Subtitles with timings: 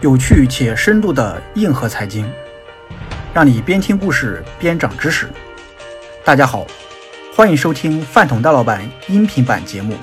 [0.00, 2.24] 有趣且深度的硬核财经，
[3.34, 5.28] 让你边听故事边长知识。
[6.24, 6.64] 大家好，
[7.34, 9.96] 欢迎收听饭桶戴老板音频版节目，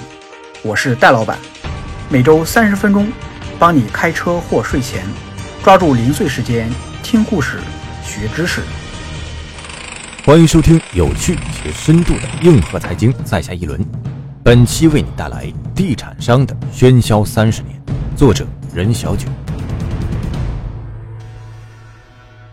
[0.64, 1.38] 我是戴老板，
[2.10, 3.10] 每周三十分钟，
[3.58, 5.06] 帮你开车或睡前
[5.64, 6.70] 抓住零碎时间
[7.02, 7.60] 听故事
[8.04, 8.60] 学知识。
[10.26, 13.80] 欢迎收听有趣且深度的硬核财经，在下一轮。
[14.44, 17.82] 本期为你带来《地产商的喧嚣三十年》，
[18.18, 19.30] 作者任小九。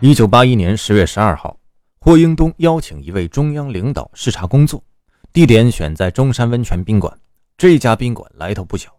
[0.05, 1.57] 一九八一年十月十二号，
[2.01, 4.83] 霍英东邀请一位中央领导视察工作，
[5.31, 7.17] 地点选在中山温泉宾馆。
[7.57, 8.93] 这家宾馆来头不小，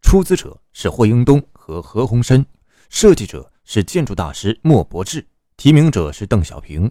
[0.00, 2.42] 出资者是霍英东和何鸿燊，
[2.88, 5.26] 设计者是建筑大师莫伯志，
[5.58, 6.90] 提名者是邓小平。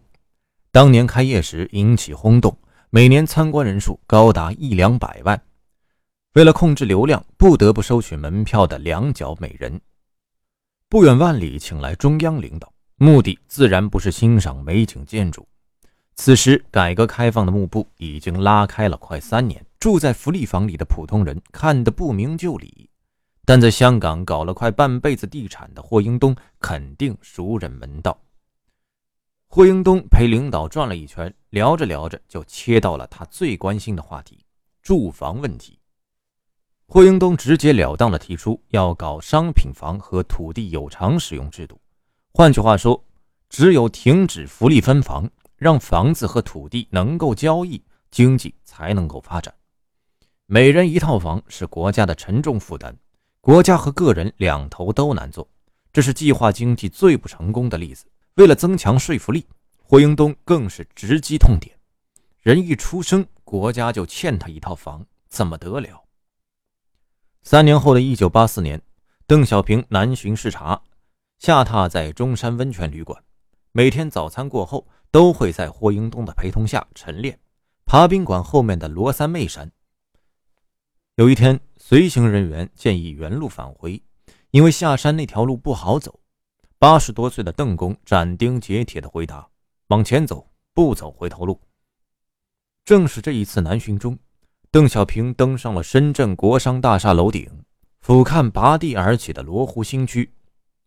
[0.71, 2.55] 当年开业时引起轰动，
[2.91, 5.41] 每年参观人数高达一两百万。
[6.33, 9.81] 为了控制流量，不得不收取门票的两角每人。
[10.87, 12.71] 不远万里请来中央领导。
[12.97, 15.45] 目的自然不是欣赏美景建筑。
[16.15, 22.89] 此时，改革开放的幕布已经拉开了快三年，住在福利房里的普通人看得不明就里。
[23.43, 28.17] 但在香港搞了快半辈子地产的霍英东肯定熟稔门道。
[29.47, 34.39] 霍英东陪领导转了一圈，聊着聊着就切到了他最关心的话题——
[34.81, 35.77] 住房问题。
[36.87, 41.77] 霍英东直截了当地提出要搞商品房和土地有偿使用制度。
[42.37, 43.01] 换句话说，
[43.47, 49.55] 只有停止福利分房，让房子和土地能够交易，经济才能够发展。
[50.45, 52.93] 每人一套房是国家的沉重负担，
[53.39, 55.47] 国家和个人两头都难做，
[55.93, 58.05] 这是计划经济最不成功的例子。
[58.33, 59.47] 为了增强说服力，
[59.81, 61.73] 霍英东更是直击痛点：
[62.41, 66.03] 人一出生，国家就欠他一套房，怎么得了？
[67.43, 68.81] 三年后的一九八四年，
[69.25, 70.81] 邓小平南巡视察。
[71.45, 73.21] 下榻在中山温泉旅馆，
[73.71, 77.37] 每天早餐过后都会在霍英东的陪同下晨练，
[77.85, 79.71] 爬宾馆后面的罗三妹山。
[81.17, 84.01] 有一天，随行人员建议原路返回，
[84.49, 86.19] 因为下山那条路不好走。
[86.79, 89.47] 八十多岁的邓公斩钉截铁地回答
[89.89, 91.61] ：“往前走，不走回头路。”
[92.83, 94.17] 正是这一次南巡中，
[94.71, 97.47] 邓小平登上了深圳国商大厦楼顶，
[98.01, 100.31] 俯瞰拔地而起的罗湖新区。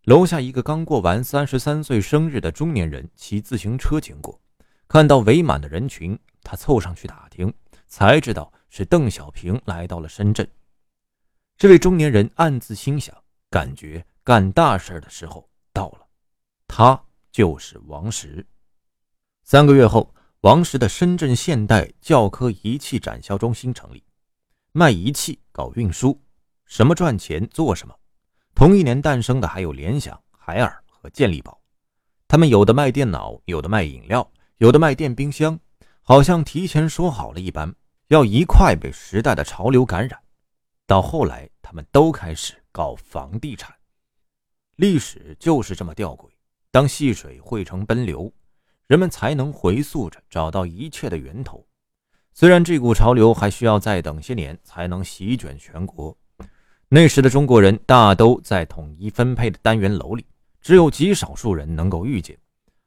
[0.09, 4.41] 楼下一个刚过完三十三岁生日的中年人骑自行车经过，
[4.89, 7.53] 看到围满的人群，他凑上去打听，
[7.87, 10.51] 才知道是邓小平来到了深圳。
[11.59, 13.15] 这位中年人暗自心想，
[13.51, 16.07] 感觉干大事的时候到了。
[16.67, 16.99] 他
[17.31, 18.47] 就是王石。
[19.45, 24.03] 三个月后，王石的深圳现代教科仪器展销中心成立，
[24.73, 26.19] 卖仪器，搞运输，
[26.65, 27.95] 什么赚钱做什么。
[28.59, 31.61] 同一年诞生的还有联想、海尔和健力宝，
[32.27, 35.57] 他们有的卖电脑，有的卖饮料，有的卖电冰箱，
[36.03, 37.73] 好像提前说好了一般，
[38.09, 40.19] 要一块被时代的潮流感染。
[40.89, 43.73] 到后来，他们都开始搞房地产。
[44.75, 46.29] 历史就是这么吊诡，
[46.73, 48.33] 当细水汇成奔流，
[48.89, 51.65] 人们才能回溯着找到一切的源头。
[52.35, 56.19] 虽然这股潮流还需要再等些年才能席卷全国。
[56.91, 60.25] 那时的中国人大都在统一分配的单元楼里，
[60.63, 62.35] 只有极少数人能够预见，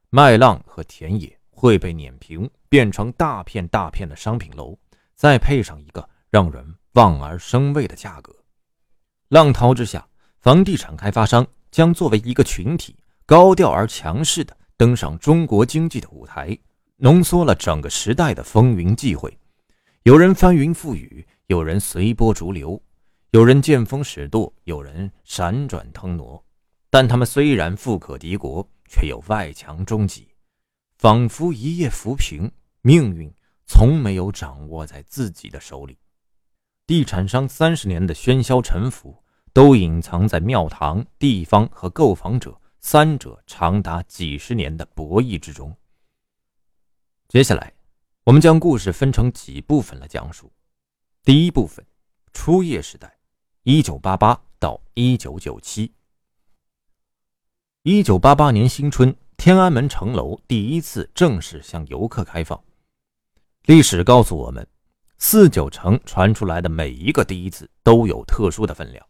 [0.09, 4.75] 麦浪和田野会被碾平，变成大片大片的商品楼，
[5.13, 8.35] 再配上一个让人望而生畏的价格。
[9.29, 10.03] 浪涛之下，
[10.39, 12.95] 房地产开发商将作为一个群体，
[13.27, 16.57] 高调而强势地登上中国经济的舞台，
[16.97, 19.37] 浓缩了整个时代的风云际会。
[20.01, 22.81] 有人翻云覆雨，有人随波逐流。
[23.31, 26.43] 有人见风使舵，有人闪转腾挪，
[26.89, 30.27] 但他们虽然富可敌国，却又外强中极，
[30.97, 33.33] 仿佛一夜浮萍，命运
[33.65, 35.97] 从没有掌握在自己的手里。
[36.85, 45.73] 地产商三十年的喧嚣沉浮，都隐藏在庙堂、地方和购房者三者长达几十年的博弈之中。
[47.29, 47.73] 接下来，
[48.25, 50.51] 我们将故事分成几部分来讲述。
[51.23, 51.85] 第一部分，
[52.33, 53.20] 初夜时代。
[53.63, 55.93] 一九八八到一九九七，
[57.83, 62.59] 一九八八年新春，天安门城楼第一次正式向游客开放。
[63.65, 64.67] 历史告诉我们，
[65.19, 69.05] 四九城传出来的每一个第一次都有特殊的分量。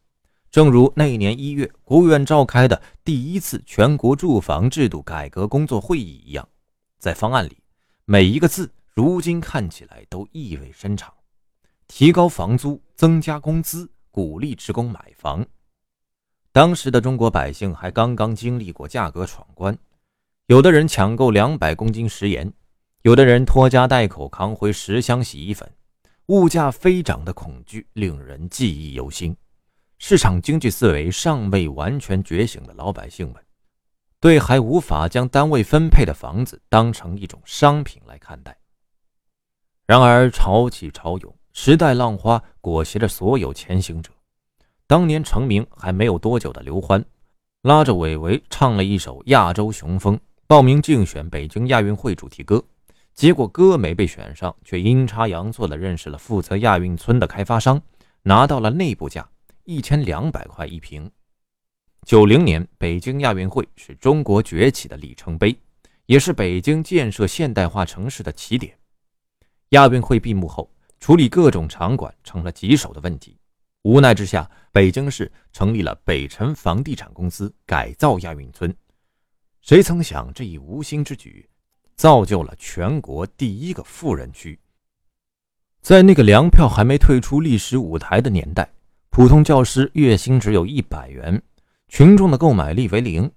[0.49, 6.45] 正如那一年一月，国务院召开的第一次全国住房制度改革工作会议一样，
[6.99, 7.57] 在方案里，
[8.03, 11.13] 每一个字如今看起来都意味深长：
[11.87, 13.89] 提高房租，增加工资。
[14.11, 15.45] 鼓励职工买房，
[16.51, 19.77] 当时的中国百姓还刚刚经历过价格闯关，
[20.47, 22.51] 有的人抢购两百公斤食盐，
[23.03, 25.71] 有的人拖家带口扛回十箱洗衣粉，
[26.25, 29.33] 物价飞涨的恐惧令人记忆犹新。
[29.97, 33.41] 市场经济思维尚未完全觉醒的老百姓们，
[34.19, 38.57] 对还无法将单位分配的房子当成一种商品来看待。
[39.87, 44.11] 然而潮起潮涌，时代浪花裹挟着所有前行者。
[44.87, 47.03] 当年成名还没有多久的刘欢，
[47.61, 50.15] 拉着韦唯唱了一首《亚洲雄风》，
[50.47, 52.63] 报名竞选北京亚运会主题歌。
[53.13, 57.81] 结果歌没被选上，却阴差阳错的认识了负责亚运村的开发商，
[58.23, 59.29] 拿到了内部价
[59.65, 61.09] 一千两百块一平。
[62.05, 65.55] 九零年北京亚运会是中国崛起的里程碑，
[66.05, 68.73] 也是北京建设现代化城市的起点。
[69.69, 70.69] 亚运会闭幕后，
[71.01, 73.35] 处理各种场馆成了棘手的问题。
[73.81, 78.73] 无奈之下，北京市成立了北辰房地产公司，改造亚运村。
[79.61, 81.49] 谁曾想，这一无心之举，
[81.95, 84.57] 造就了全国第一个富人区。
[85.81, 88.71] 在那个粮票还没退出历史舞台的年代，
[89.09, 91.41] 普通教师月薪只有一百元，
[91.87, 93.29] 群众的购买力为零，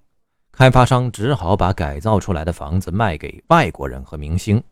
[0.53, 4.63] 开发商只好把改造出来的房子卖给外国人和明星。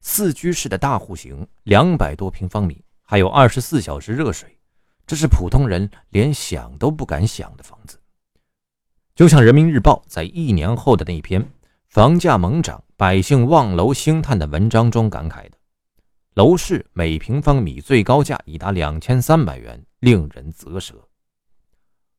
[0.00, 4.56] 四居室的大户型，两百多平方米，还有二十四小时热水。
[5.06, 7.98] 这是普通人连想都不敢想的房子，
[9.14, 11.44] 就像人民日报在一年后的那篇
[11.90, 15.58] “房价猛涨，百姓望楼兴叹”的文章中感慨的
[16.34, 20.94] ：“楼市每平方米最高价已达两千三百元，令人啧舌。”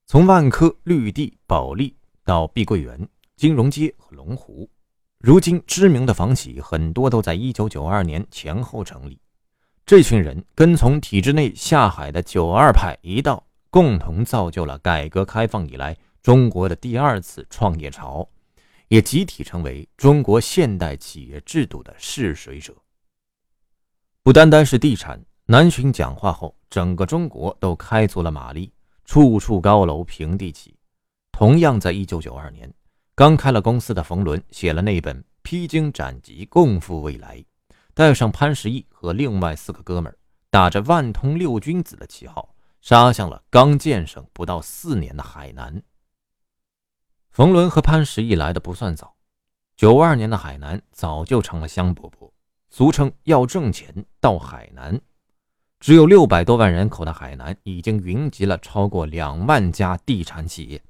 [0.05, 1.95] 从万科、绿地、保利
[2.25, 3.07] 到碧桂园、
[3.37, 4.69] 金融街和龙湖，
[5.23, 9.19] 如今知名的房企很多都在一九九二年前后成立。
[9.85, 18.27] 这群人跟从体制内下海的“九二派”一道，共同造就了改革开放以来中国的第二次创业潮，
[18.87, 22.73] 也集体成为中国现代企业制度的试水者。
[24.23, 28.73] 不单单是地产，南巡讲话后，整个中国都开足了马力，
[29.05, 30.75] 处处高楼平地起。
[31.31, 32.73] 同样在1992年，
[33.13, 37.37] 刚开了公司的冯仑写了那本《披荆斩棘，共赴未来》。
[37.93, 40.17] 带上潘石屹和另外四个哥们儿，
[40.49, 45.83] 打着万通六君子的旗号，杀向了刚建省不到四年的海南。
[47.31, 49.13] 冯仑和潘石屹来的不算早，
[49.75, 52.31] 九二年的海南早就成了香饽饽，
[52.69, 54.99] 俗称要挣钱到海南。
[55.81, 60.81] 只有六百多万人口的海南，已经云集了超过两万家地产企业，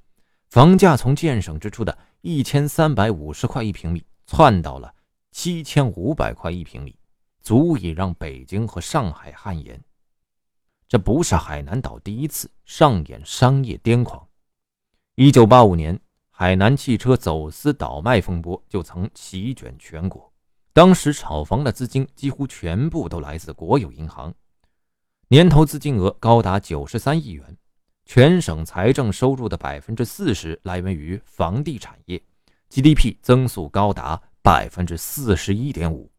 [0.50, 4.94] 房价从建省之初的一千三百五十块一平米窜到了。
[5.34, 6.94] 七千五百块一平米，
[7.42, 9.82] 足以让北京和上海汗颜。
[10.90, 14.28] 这不是海南岛第一次上演商业癫狂。
[15.16, 15.98] 一九八五年，
[16.30, 20.34] 海南汽车走私倒卖风波就曾席卷全国，
[20.74, 24.34] 当时炒房的资金几乎全部都来自国有银行，
[25.30, 27.58] 年投资金额高达九十三亿元，
[28.06, 32.22] 全省财政收入的百分之四十来源于房地产业
[32.70, 34.22] ，GDP 增速高达。
[34.44, 36.12] 百分之四十一点五，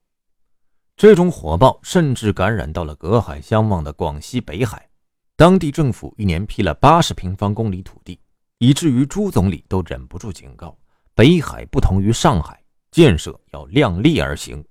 [0.95, 4.89] 这种火爆甚至感染到了隔海相望的广西北海，
[5.35, 8.21] 当地政府一年批了八十平方公里土地，
[8.59, 10.79] 以至于朱总理都忍不住警告：
[11.17, 14.65] 北海不同于上海，建设要量力而行。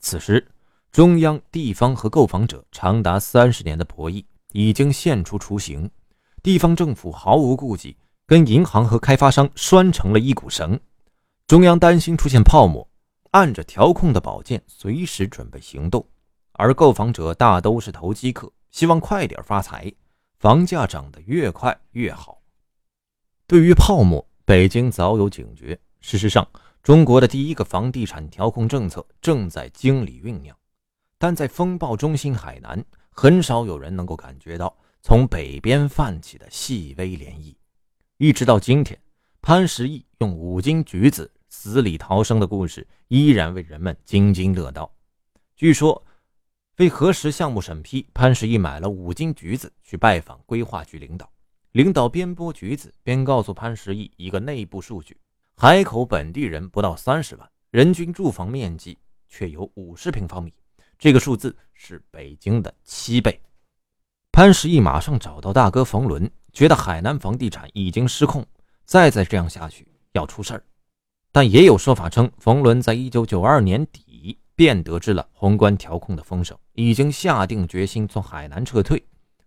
[0.00, 0.44] 此时，
[0.90, 5.88] 中央、地方和购房者长达三十年的博弈已经现出雏形，
[6.48, 7.94] 地方政府毫无顾忌，
[8.26, 10.80] 跟银行和开发商拴成了一股绳。
[11.46, 12.88] 中央担心出现泡沫，
[13.32, 16.02] 按着调控的宝剑随时准备行动，
[16.52, 19.92] 而购房者大都是投机客，希望快点发财，
[20.38, 22.40] 房价涨得越快越好。
[23.46, 25.78] 对于泡沫，北京早有警觉。
[26.00, 26.48] 事实上，
[26.82, 30.56] 中国的第一个房地产调控政策正在经理酝酿，
[31.18, 37.54] 但在风暴中心海南，很少有人能够感觉到从北边泛起的细微涟漪。
[38.16, 39.00] 一直到今天，
[39.40, 41.30] 潘石屹用五斤橘子。
[41.50, 44.94] 死里逃生的故事依然为人们津津乐道。
[45.56, 46.06] 据说，
[46.76, 51.28] 为核实项目审批，潘石屹买了五斤橘子去拜访规划局领导。
[51.72, 55.16] 领导边剥橘子边告诉潘石屹一个内部数据：
[55.56, 60.52] 海口本地人不到三十万，人均住房面积却有五十平方米，
[60.98, 63.40] 这个数字是北京的七倍。
[64.30, 68.44] 潘石屹马上找到大哥冯仑，觉得海南房地产已经失控，
[68.84, 70.62] 再再这样下去要出事儿。
[71.32, 79.04] 但也有说法称，冯仑在一九九二年底便得知了宏观调控的风声，已经下定决心从海南撤退。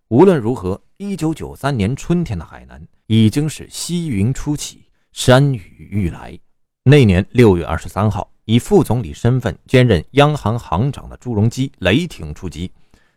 [0.08, 6.38] 无论如何，一九九三年春天的海南已经是西云初起，山雨欲来。
[6.84, 12.70] 那年六月二十三号，以副总理身份兼任央行行长的朱镕基雷霆出击，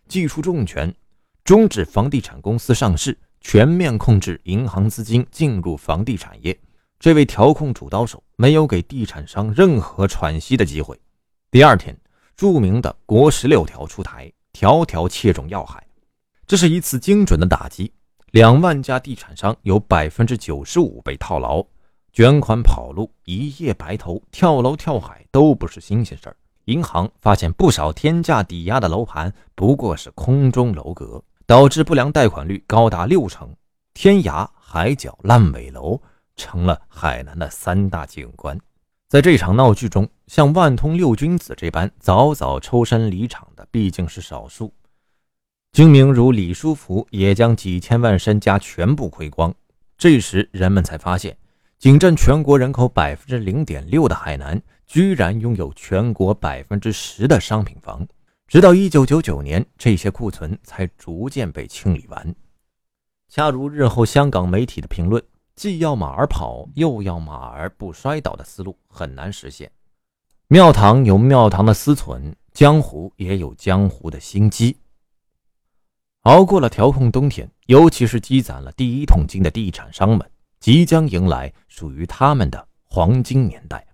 [0.08, 0.94] 祭出重拳，
[1.46, 6.60] 终止房地产公司上市，全面控制银行资金进入房地产业。
[7.00, 11.00] 这位调控主刀手没有给地产商任何喘息的机会。
[11.52, 11.96] 第二天，
[12.36, 15.86] 著名的“国十六条”出台，条条切中要害。
[16.48, 17.94] 这是一次精准的打击，
[18.32, 21.64] 两万家地产商有百分之九十五被套牢，
[22.12, 26.36] 卷款跑路，一夜白头，跳楼跳海都不是新鲜事儿。
[26.64, 33.56] 银行发现不少天价抵押的楼盘不过是空中楼阁，导致不良贷款率高达六成，
[33.94, 36.02] 天涯海角烂尾楼
[36.36, 38.60] 成了海南的三大景观。
[39.08, 44.74] 在这场闹剧中，像万通六君子这般早早抽身离场的毕竟是少数。
[45.72, 49.54] 精明如李书福也将几千万身家全部亏光。
[49.98, 51.38] 这时，人们才发现，
[51.78, 58.06] 仅占全国人口百分之零点六的海南，居然拥有全国百分之十的商品房。
[58.48, 62.36] 直到一九九九年，这些库存才逐渐被清理完。
[63.28, 65.22] 恰如日后香港媒体的评论
[65.56, 69.72] ：“既要马儿跑，又要马儿不摔倒”的思路很难实现。
[70.48, 74.78] 庙堂有庙堂的思存，江湖也有江湖的心机。
[76.22, 80.20] 熬过了调控冬天，尤其是积攒了第一桶金的地产商们，
[80.60, 83.86] 即将迎来属于他们的黄金年代。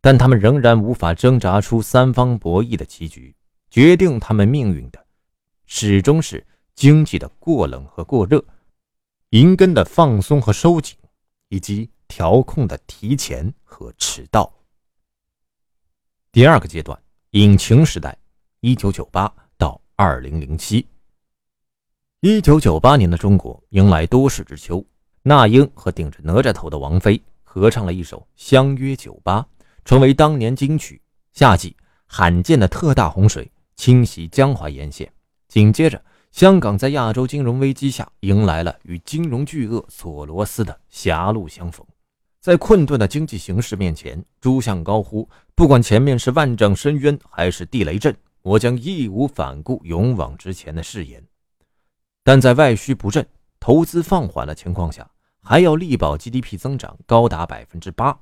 [0.00, 3.34] 但他们仍然无法挣扎出三方博弈的棋局，
[3.74, 5.04] 决定他们命运的，
[5.66, 8.40] 始终是经济的过冷和过热，
[9.30, 10.96] 银根的放松和收紧，
[11.48, 14.48] 以及调控的提前和迟到。
[16.30, 16.96] 第二个阶段，
[17.30, 18.16] 引擎时代，
[18.60, 19.28] 一九九八
[19.58, 20.86] 到二零零七。
[22.20, 24.86] 一九九八年的中国迎来多事之秋，
[25.20, 29.42] 那英和顶着哪吒头的王菲合唱了一首《相约九八》，
[29.84, 31.02] 成为当年金曲。
[31.32, 31.76] 夏季
[32.06, 35.12] 罕见的特大洪水侵袭江淮沿线，
[35.48, 41.86] 紧接着香港在亚洲金融危机下迎来了与金融巨鳄索罗斯的狭路相逢。
[42.40, 51.24] 在困顿的经济形势面前，诸相高呼：不管前面是万丈深渊还是地雷阵，我将义无反顾勇往直前的誓言。
[52.22, 53.26] 但在外需不振、
[53.58, 55.10] 投资放缓的情况下，
[55.42, 58.18] 还要力保 GDP 增长高达百分之八，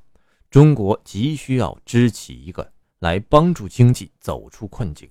[0.50, 5.08] 中国急需要支起一个来帮助经济走出困境。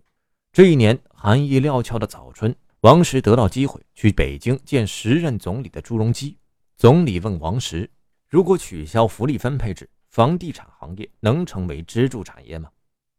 [0.53, 6.38] 这一年寒意料峭的早春，王石得到机会去北京见时任总理的朱镕基。
[6.75, 7.89] 总理问王石
[8.27, 12.70] ：“如果取消福利分配制，房地产行业能成为支柱产业吗？”“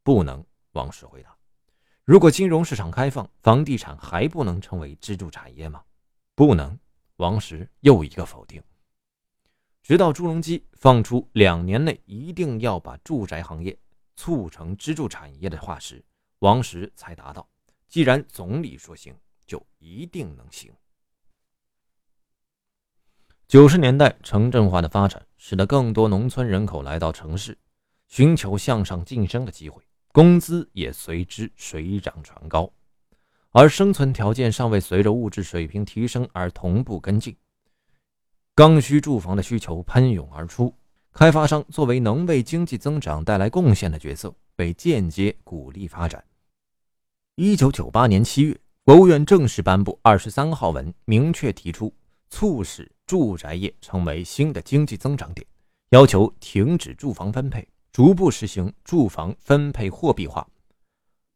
[0.04, 1.34] 不能。”王石回答。
[2.04, 5.82] 如果金融市场开放，房地产还不能成为支柱产业吗？
[6.34, 6.78] 不能。
[7.16, 8.62] 王石又一个否定。
[9.82, 13.74] 直到朱镕基放出两年内一定要把住宅行业
[14.16, 16.04] 促成支柱产业的话时，
[16.42, 17.48] 王石才答道
[17.88, 19.14] ：“既然总理说行，
[19.46, 20.72] 就一定能行。”
[23.46, 27.56] 九十年代城镇化的发展，使得更多农村人口来到城市，
[28.08, 29.80] 寻求向上晋升的机会。
[30.10, 32.68] 工资也随之水涨船高，
[33.52, 37.36] 而生存条件尚未随着物质水平提升而同步跟进。
[38.56, 40.74] 刚需住房的需求喷涌而出，
[41.12, 46.22] 开发商作为能为经济增长带来贡献的角色，被间接鼓励发展。
[47.36, 51.90] 一九九八年七月，国务院正式颁布二十三号文，明确提出
[52.28, 55.46] 促使住宅业成为新的经济增长点，
[55.92, 57.66] 要求停止住房分配。
[57.90, 60.46] 逐步实行住房分配货币化，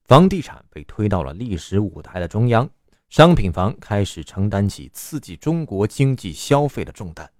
[0.05, 2.69] 房地产被推到了历史舞台的中央，
[3.09, 7.31] 商品房开始承担起刺激中国经济消费的重担。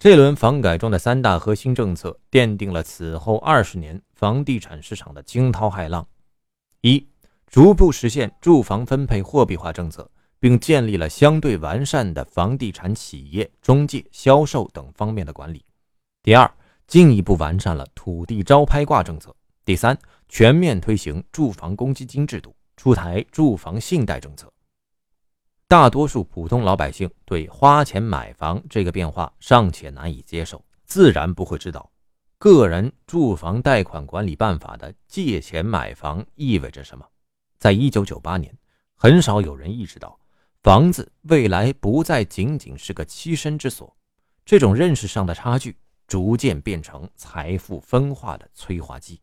[0.00, 6.06] 这轮房改中的三大核心政策，奠定了此后二十年房地产市场的惊涛骇浪：
[6.80, 7.04] 一、
[7.54, 15.60] 逐步实现住房分配货币化政策，并建立了相对完善的房地产企业、中介、销售等方面的管理；
[16.20, 16.52] 第二，
[16.88, 19.32] 进一步完善了土地招拍挂政策。
[19.64, 19.96] 第三，
[20.28, 24.52] 全面推行住房公积金制度，出台住房信贷政策。
[25.68, 31.88] 大多数普通老百姓对花钱买房这个变化尚且难以接受，自然不会知道
[32.36, 37.06] 《个人住房贷款管理办法》的借钱买房意味着什么。
[37.64, 38.54] 在一九九八年，
[38.94, 40.20] 很少有人意识到
[40.62, 43.96] 房子未来不再仅仅是个栖身之所。
[44.44, 45.74] 这种认识上的差距。
[46.06, 49.18] 逐渐变成财富分化的催化剂。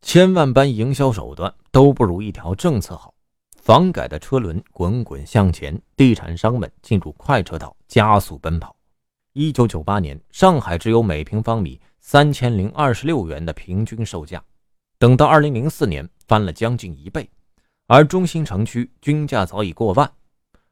[0.00, 3.12] 千万般营销手段都不如一条政策好。
[3.60, 8.74] 房改的车轮滚滚向前，地产商们进入快车道，加速奔跑。
[9.34, 14.42] 一九九八年，上海只有每平方米三千零二十六元的平均售价，
[14.98, 17.28] 等到二零零四年，翻了将近一倍，
[17.86, 20.10] 而中心城区均价早已过万。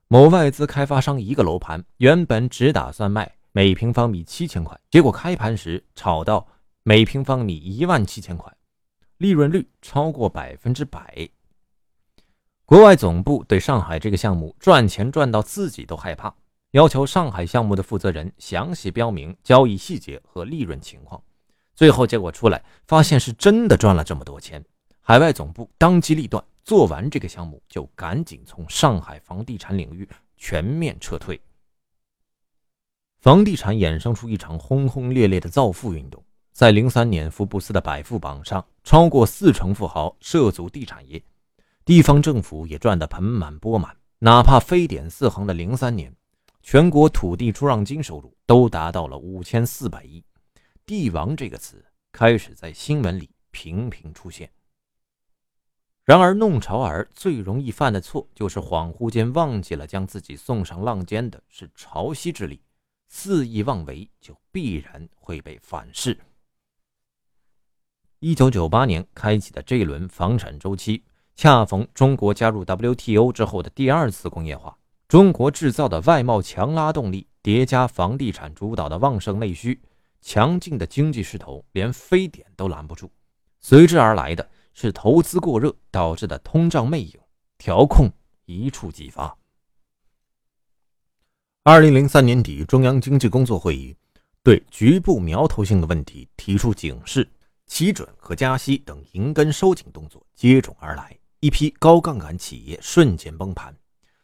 [0.09, 6.47] 某外资开发商一个楼盘原本只打算卖每平方米七千块，结果开盘时炒到
[6.83, 8.53] 每平方米一万七千块，
[9.19, 11.29] 利润率超过百分之百。
[12.67, 16.35] 国外总部对上海这个项目赚钱赚到自己都害怕。
[16.73, 21.23] 要求上海项目的负责人详细标明交易细节和利润情况，
[21.77, 24.65] 最后结果出来，发现是真的赚了这么多钱。
[25.07, 30.09] 海外总部当机立断，做完这个项目就赶紧从上海房地产领域
[30.39, 31.39] 全面撤退。
[33.21, 41.23] 房地产衍生出一场轰轰烈烈的造富运动，在零三年福布斯的百富榜上，超过四成富豪涉足地产业，
[41.85, 43.95] 地方政府也赚得盆满钵满。
[44.21, 46.11] 哪怕非典四行的零三年。
[46.63, 50.25] 全国土地出让金收入都达到了五千四百亿
[50.87, 54.49] ，“帝王”这个词开始在新闻里频频出现。
[56.05, 62.61] 然而，弄潮儿最容易犯的错就是恍惚间忘记了将自己送上浪尖的是潮汐之力，
[63.09, 66.19] 肆意妄为就必然会被反噬。
[68.19, 71.03] 一九九八年开启的这一轮房产周期，
[71.37, 74.77] 恰逢中国加入 WTO 之后的第二次工业化。
[75.09, 79.81] 中国制造的外贸强拉动力叠加房地产主导的旺盛内需，
[80.21, 83.11] 强劲的经济势头连非典都拦不住。
[83.61, 87.13] 随之而来的是投资过热导致的通胀魅影，
[87.57, 88.11] 调控
[88.45, 89.35] 一触即发。
[91.63, 93.97] 二零零三年底，中央经济工作会议
[94.43, 97.27] 对局部苗头性的问题提出警示，
[97.67, 103.75] 起准和加息等银根收紧动作接踵而来，一批高杠杆企业瞬间崩盘。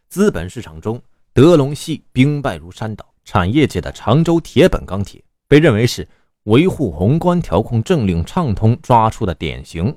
[0.08, 1.00] 资本市场中，
[1.32, 3.06] 德隆系兵败如山倒。
[3.22, 6.08] 产业界的常州铁本钢铁被认为是
[6.44, 9.96] 维护宏观调控政令畅通抓出的典型。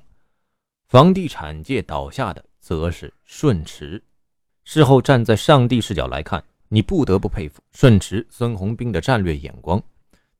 [0.93, 3.99] 房地产界倒下的则是顺驰。
[4.63, 9.81] 事后站在上帝视角来看，你不得不佩服顺驰孙宏斌的战略眼光。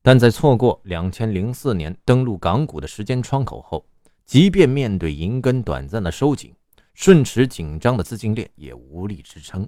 [0.04, 3.84] 但在错过两千零四年登陆港股的时间窗口后，
[4.28, 6.54] 即便面对银根短暂的收紧。
[6.94, 9.68] 顺驰紧张的资金链也无力支撑，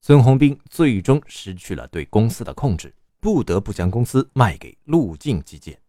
[0.00, 5.80] 孙宏斌最终失去了对公司的控制，不得不将公司卖给路径基建。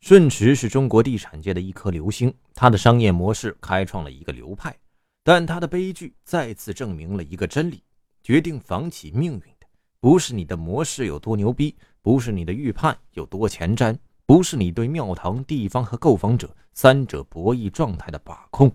[0.00, 4.76] 顺驰是中国地产界的一颗流星，它的商业模式开创了一个流派，
[5.24, 7.82] 但它的悲剧再次证明了一个真理：
[8.22, 9.66] 决定房企命运的
[9.98, 18.72] 不是你的模式有多牛逼，不是你的预判有多前瞻，不是你对庙堂、地方和购房者三者博弈状态的把控。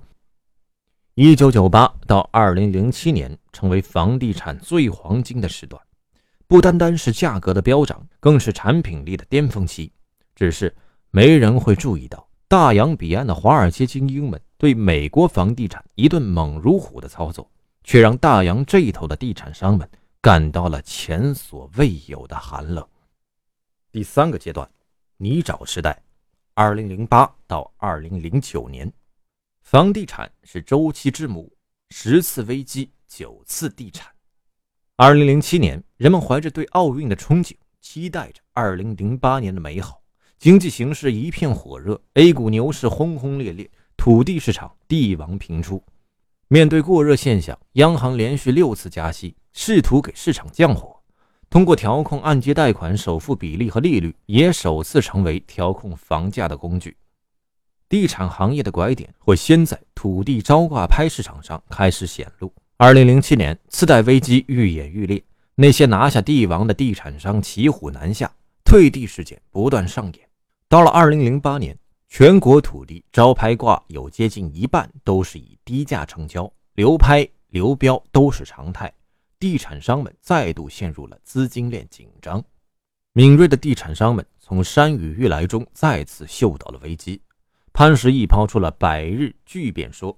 [1.13, 5.81] 一九九八到二零零七年成为房地产最黄金的时段，
[6.47, 9.91] 不单单是价格的飙涨，更是产品力的巅峰期。
[10.35, 10.73] 只是
[11.13, 17.51] 没人会注意到，大洋彼岸的华尔街精英们对美国房地产一顿猛如虎的操作，
[17.83, 19.85] 却让大洋这一头的地产商们
[20.21, 22.87] 感到了前所未有的寒冷。
[23.91, 24.69] 第三个阶段，
[25.17, 26.01] 泥沼时代，
[26.53, 28.89] 二零零八到二零零九年。
[29.63, 31.51] 房地产是周期之母，
[31.89, 34.09] 十次危机九次地产。
[34.95, 40.00] 二零零七年，人们怀着对奥运的憧憬，期待着二零零八年的美好。
[40.41, 45.83] 经济形势一片火热，A 股牛市轰轰烈烈，土地市场帝王频出。
[46.47, 50.99] 面对过热现象，央行连续六次加息，试图给市场降火。
[51.47, 56.97] 通过调控按揭贷款首付比例和利率，也首次成为调控房价的工具。
[57.87, 62.51] 地产行业的拐点会先在土地招挂拍市场上开始显露。
[62.77, 65.23] 二零零七年，次贷危机愈演愈烈，
[65.53, 68.33] 那些拿下帝王的地产商骑虎难下，
[68.65, 70.30] 退地事件不断上演。
[70.71, 78.89] 到了二零零八年，全国土地招拍挂有接近一半都是以低价成交，流拍流标都是常态，
[79.37, 82.41] 地产商们再度陷入了资金链紧张。
[83.11, 87.21] 敏锐的地产商们从山雨欲来中再次嗅到了危机。
[87.73, 90.17] 潘石屹抛出了百日巨变说，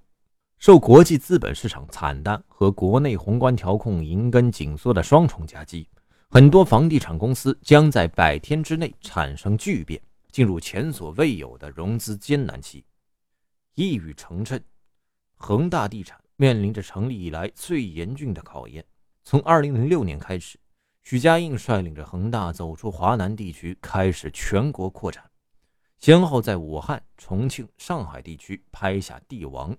[0.59, 5.89] 受国际资本市场惨淡和国内宏观调控银根紧缩的双重夹击，
[6.29, 9.99] 很多房地产公司将在百天之内产生巨变，
[10.33, 12.83] 进入前所未有的融资艰难期。
[13.75, 14.59] 一语成谶，
[15.35, 18.83] 恒大地产面临着成立以来最严峻的考验。
[19.23, 20.57] 从2006年开始，
[21.03, 25.23] 许家印率领着恒大走出华南地区，开始全国扩展。
[25.99, 29.75] 先后在武汉、重庆、上海地区拍下帝王。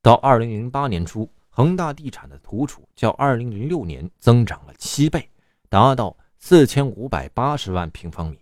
[0.00, 5.28] 到二零零八年初，恒大地产的土储较二零零六年增长了七倍，
[5.68, 8.38] 达到四千五百八十万平方米。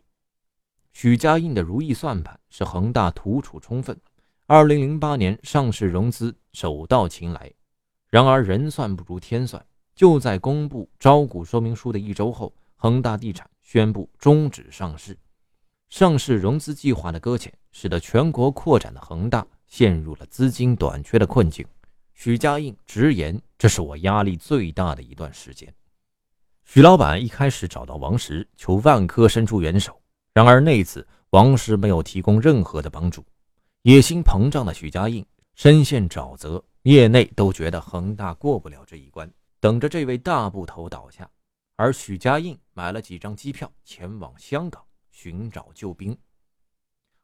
[0.99, 3.95] 许家印的如意算盘是恒大土储充分，
[4.47, 7.53] 二零零八年上市融资手到擒来。
[8.09, 9.63] 然而人算不如天算，
[9.95, 15.15] 就在公布招股说明书的一周后，恒大地产宣布终止上市。
[15.91, 21.63] 上市融资计划的搁浅，使得全国扩展的恒大陷入了资金短缺的困境。
[22.15, 25.71] 许家印直言：“这是我压力最大的一段时间。”
[26.65, 30.01] 许老板一开始找到王石求万科伸出援手，
[30.37, 33.25] 然而那次王石没有提供任何的帮助。
[33.85, 41.27] 野心膨胀的许家印深陷沼泽，业内都觉得恒大过不了这一关，等着这位大部头倒下。
[41.77, 44.85] 而许家印买了几张机票前往香港。
[45.11, 46.14] 寻找救兵。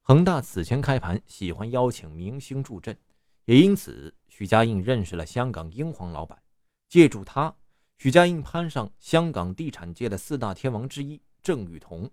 [0.00, 2.96] 恒大此前开盘喜欢邀请明星助阵，
[3.44, 6.40] 也因此许家印认识了香港英皇老板，
[6.88, 7.54] 借助他，
[7.98, 12.10] 许家印攀上香港地产界的四大天王之一郑裕彤。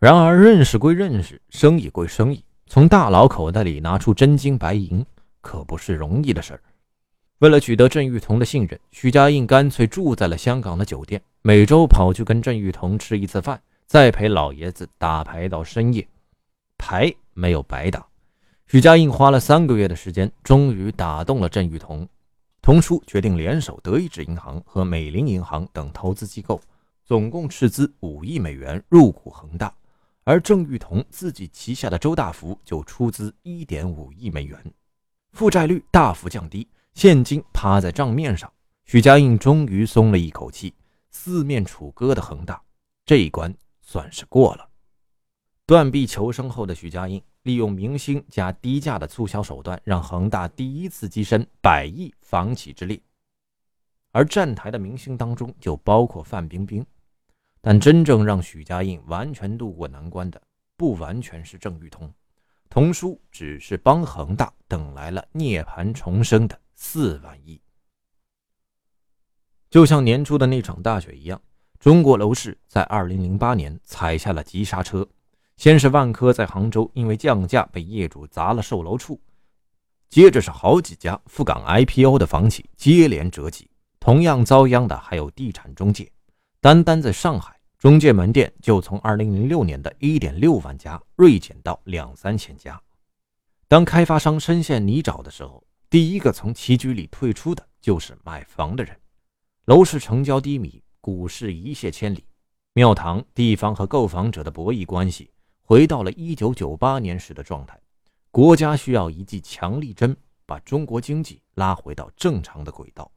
[0.00, 5.04] 然而认识归认识，生意归生意，从大佬口袋里拿出真金白银
[5.40, 6.60] 可不是容易的事儿。
[7.38, 13.60] 为了取得郑裕彤的信任，许家印干脆住在了香港的酒店，每周跑去跟郑裕彤吃一次饭。
[13.86, 16.06] 再陪老爷子打牌到深夜，
[16.76, 18.06] 牌没有白打。
[18.68, 22.06] 许家印花了三个月的时间，终于打动了郑裕彤。
[22.62, 26.60] 童叔决定联手德意志银行和美林银行等投资机构，
[27.04, 29.74] 总共斥资五亿美元入股恒大。
[30.28, 34.62] 而郑裕彤自己旗下的周大福就出资一点五亿美元，
[35.32, 38.52] 负债率大幅降低，现金趴在账面上。
[38.84, 40.74] 许家印终于松了一口气。
[41.10, 42.62] 四面楚歌的恒大
[43.06, 43.56] 这一关。
[43.80, 44.68] 算是过了。
[45.64, 53.00] 断臂求生后的许家印，利用明星加低价的促销手段，让恒大第一次跻身百亿房企之列。
[54.12, 56.84] 而站台的明星当中就包括范冰冰。
[57.60, 60.40] 但真正让许家印完全渡过难关的，
[60.76, 62.12] 不完全是郑裕彤，
[62.70, 67.60] 童叔只是帮恒大等来了涅槃重生的四万亿。
[69.70, 71.40] 就像年初的那场大雪一样。
[71.78, 75.08] 中国楼市在2008年踩下了急刹车，
[75.56, 79.20] 先是万科在杭州因为降价被业主砸了售楼处，
[80.08, 86.10] 接着是好几家赴港 IPO 的房企接连折戟，同样遭殃的还有地产中介。
[86.60, 92.80] 单单在上海，中介门店就从2006年的1.6万家锐减到两三千家。
[93.68, 98.98] 当开发商深陷泥沼的时候，第一个从棋局里退出的就是买房的人。
[99.66, 100.82] 楼市成交低迷。
[101.00, 102.22] 股市一泻千里，
[102.74, 105.30] 庙堂、地方和购房者的博弈关系
[105.62, 107.80] 回到了一九九八年时的状态。
[108.30, 113.10] 国家需要一剂强力针，把中国经济拉回到正常的轨道。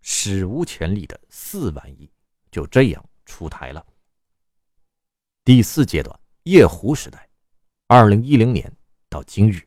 [0.00, 2.08] 史无前例的四万亿
[2.56, 3.84] 就这样出台了。
[5.44, 7.28] 第四阶段夜壶时代，
[7.86, 8.72] 二零一零年
[9.10, 9.60] 到今日，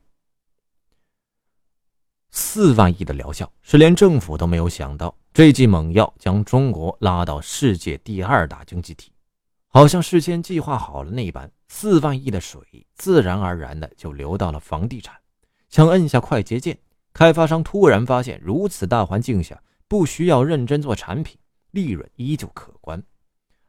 [2.32, 5.16] 四万亿的疗效是连政府都没有想到。
[5.32, 9.12] 这剂猛药将中国拉到世界第二大经济体，
[9.68, 12.60] 好像事先计划好了那般，四万亿的水
[12.96, 15.16] 自然而然的就流到了房地产。
[15.70, 16.80] 想摁下快捷键，
[17.14, 21.38] 开发商突然发现，如此大环境下，不需要认真做产品，
[21.72, 23.04] 利润依旧可观，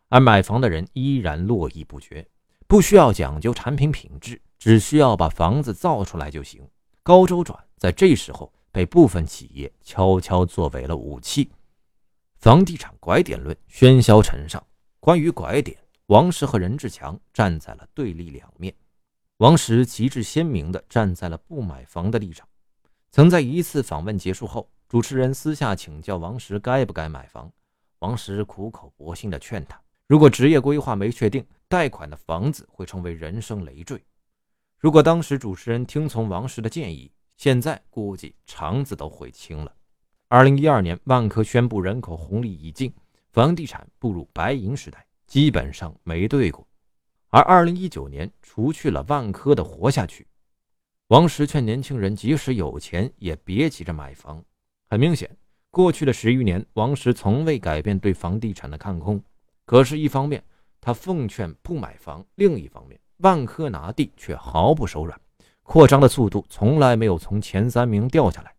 [0.08, 2.26] 而买房的人依然络绎不绝。
[2.66, 6.66] 不需要讲究产品品质，只需要把房子造出来就行。
[7.02, 8.52] 高周转在这时候。
[8.72, 11.50] 被部分企业悄悄作为了武器，
[12.36, 14.64] 房地产拐点论喧嚣尘上。
[15.00, 18.72] 关于拐点，王石和任志强站在了对立两面。
[19.38, 22.46] 王石旗帜鲜明地站在了不买房的立场。
[23.10, 27.50] 曾在一次访问结束后，主持人私下请教王石该不该买房。
[28.00, 34.02] 王石苦口婆心地劝他：如果职业规划没确定，贷款的房子会成为人生累赘。
[34.78, 39.74] 如果当时主持人听从王石的建议，现在估计肠子都悔青了。
[40.28, 42.90] 二零一二年，万科宣布人口红利已尽，
[43.32, 46.66] 房地产步入白银时代，基本上没对过。
[47.28, 50.26] 而二零一九年，除去了万科的活下去，
[51.08, 54.42] 王石劝年轻人，即使有钱也别急着买房。
[54.88, 55.30] 很明显，
[55.72, 59.22] 过去的十余年，王石从未改变对房地产的看空。
[59.64, 60.42] 可是，一方面
[60.80, 65.18] 他奉劝不买房，另一方面，万科拿地却毫不手软。
[65.62, 68.52] 扩张的速度从来没有从前三名掉下来。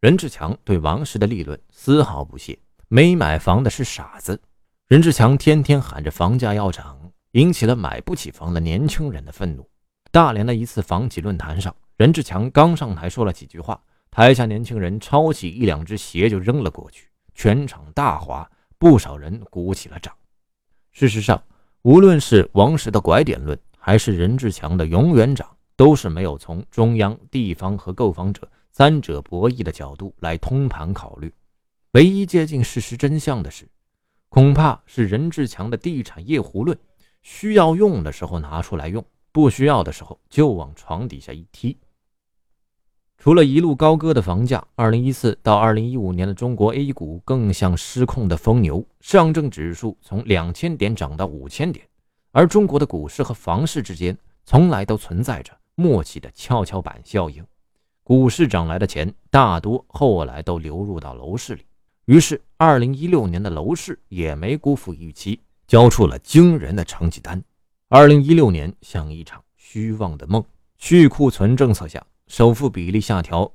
[0.00, 4.38] 任志强对王石的立论丝毫不屑，没买房的是傻子。
[4.88, 9.66] 任志强天天喊着房价要涨，引起了买不起房的年轻人的愤怒。
[10.10, 13.80] 大连的一次房企论坛上，任志强刚上台说了几句话，
[14.10, 20.12] 台下年轻人抄起一两只鞋就扔了过去，全场大哗，不少人鼓起了掌。
[20.90, 21.40] 事实上，
[21.82, 31.32] 无论是王石的拐点论，还是任志强的永远涨，都是没有从中央、地方和购房者三者博弈的角度来通盘考虑。
[31.92, 33.68] 唯一接近事实真相的是，
[34.28, 36.76] 恐怕是任志强的地产夜壶论，
[37.22, 41.78] 需要用的时候拿出来用，不需要的时候就往床底下一踢。
[43.22, 51.86] 除了一路高歌的房价，二零一四到二零一五年的中国 A 股更像失控的疯牛，上证指数从两千点涨到五千点，
[52.32, 57.44] 而中国的股市和房市之间从来都存在着默契的跷跷板效应，
[58.02, 61.66] 股市涨来的钱大多后来都流入到楼市里，
[62.06, 67.44] 于是二零一六年的楼市也没辜负预期，交出了惊人的成绩单。
[67.90, 70.42] 二零一六年像一场虚妄的梦，
[70.78, 72.02] 去库存政策下。
[72.30, 73.52] 首付比例下调，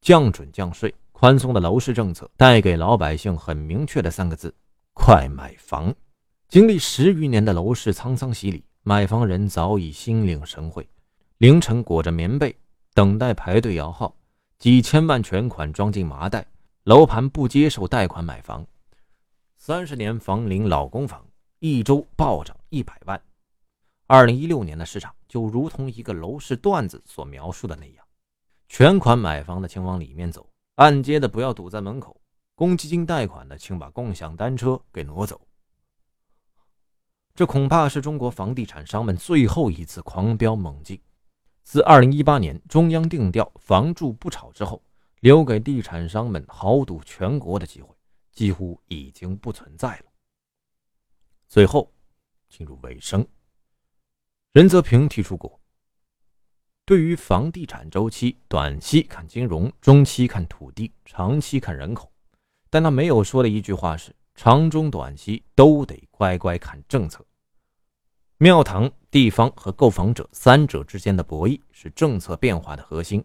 [0.00, 4.54] 降准降税，宽松的楼市政策带给老百姓很明确的三个字：
[4.94, 5.92] 快买房。
[6.48, 10.88] 经历十余年的楼市沧桑洗礼，买房人早已心领神会，
[11.38, 12.54] 凌晨裹着棉被
[12.94, 14.14] 等待排队摇号，
[14.56, 16.46] 几千万全款装进麻袋，
[16.84, 18.64] 楼盘不接受贷款买房。
[19.56, 21.26] 三十年房龄老公房，
[21.58, 23.20] 一周暴涨一百万。
[24.10, 28.04] 二零一六年的市场就如同一个楼市段子所描述的那样，
[28.66, 32.20] 全款买房的请往里面走，按揭的不要堵在门口，
[32.56, 35.40] 公积金贷款的请把共享单车给挪走。
[37.36, 41.00] 这恐怕是中国房地产商们最后一次狂飙猛进。
[41.62, 44.82] 自二零一八年中央定调“房住不炒”之后，
[45.20, 47.94] 留给地产商们豪赌全国的机会
[48.32, 50.06] 几乎已经不存在了。
[51.46, 51.92] 最后，
[52.48, 53.24] 进入尾声。
[54.52, 55.60] 任泽平提出过，
[56.84, 62.10] 对于房地产周期，短期看金融，中期看土地，长期看人口。
[62.68, 67.24] 但他没有说的一句话是：长中短期都得乖乖看政策。
[68.38, 73.24] 庙堂、地方和购房者三者之间的博弈是政策变化的核心。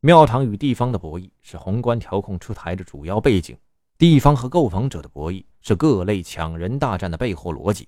[0.00, 3.54] 庙堂与地方的博弈是宏观调控出台的主要背景，
[3.98, 7.86] 地方和购房者的博弈是各类抢人大战的背后逻辑。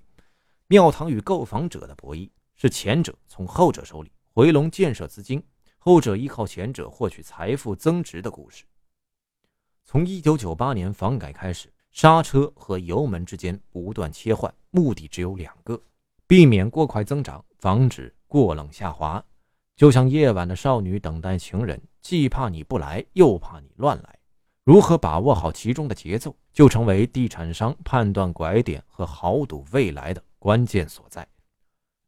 [0.67, 2.29] 庙堂与购房者的博弈。
[2.57, 5.41] 是前者从后者手里回笼建设资金，
[5.77, 8.65] 后者依靠前者获取财富增值的故事。
[9.83, 15.79] 从一九九八年房改开始，刹车和油门之间不断切换，目的只有两个：
[16.25, 19.23] 避免过快增长，防止过冷下滑。
[19.75, 24.19] 就像夜晚的少女等待情人，既怕你不来，又怕你乱来。
[24.63, 31.25] 如何把握好其中的节奏，就成为地产商判断拐点和豪赌未来的关键所在。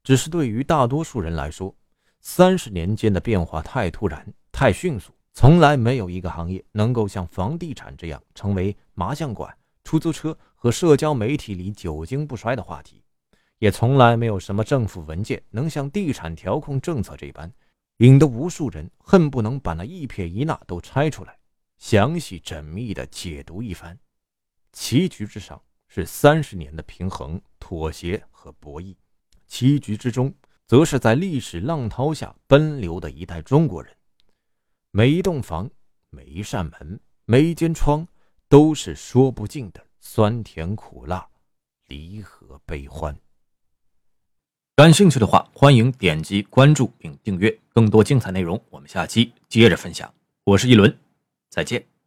[0.10, 1.72] 只是对于大多数人来说，
[2.19, 13.04] 三十年间的变化太突然、太迅速，从来没有一个行业能够像房地产这样成为麻将馆、出租车和社交媒体里久经不衰的话题，
[13.60, 17.54] 也从来没有什么政府文件能像地产调控政策这般，
[17.98, 21.38] 引得无数人恨不能把那一撇一捺都拆出来，
[21.78, 23.95] 详细缜密地解读一番。
[24.74, 28.95] 棋局之上是三十年的平衡、妥协和博弈。
[29.49, 30.33] 棋局之中，
[30.67, 33.93] 则是在历史浪涛下奔流的一代中国人。
[34.91, 35.69] 每一栋房，
[36.09, 38.07] 每一扇门，每一间窗，
[38.47, 41.27] 都是说不尽的酸甜苦辣、
[41.88, 43.17] 离合悲欢。
[44.75, 48.63] 感兴趣的话，欢迎点击关注并订阅更多精彩内容。
[48.69, 50.13] 我们下期接着分享。
[50.45, 50.97] 我是一轮，
[51.49, 51.98] 再见。